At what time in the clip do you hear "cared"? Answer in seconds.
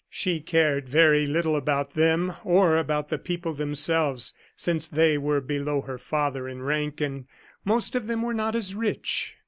0.39-0.89